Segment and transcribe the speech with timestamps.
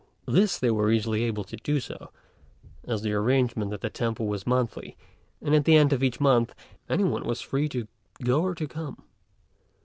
[0.25, 1.79] This they were easily able to do,
[2.87, 4.97] as the arrangement at the temple was monthly,
[5.43, 6.55] and at the end of each month
[6.89, 7.87] anyone was free to
[8.23, 9.03] go or to come.